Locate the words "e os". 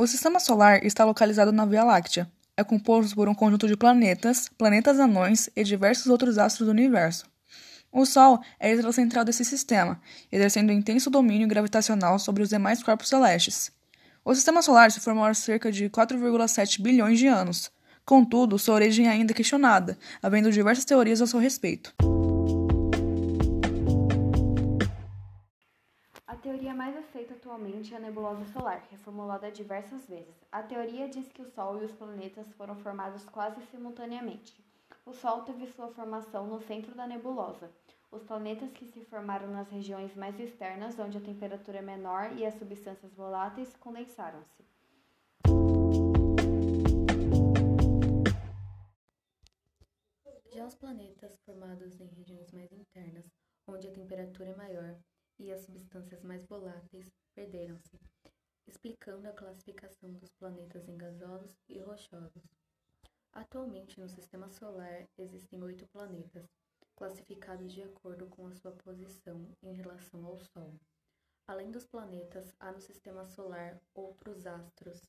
31.80-31.92